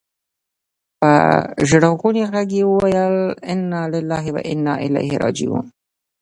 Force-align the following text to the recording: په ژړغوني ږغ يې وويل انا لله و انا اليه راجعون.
په 0.99 1.11
ژړغوني 1.69 2.23
ږغ 2.33 2.49
يې 2.57 2.63
وويل 2.69 3.17
انا 3.51 3.81
لله 3.93 4.25
و 4.35 4.37
انا 4.51 4.73
اليه 4.85 5.13
راجعون. 5.23 5.65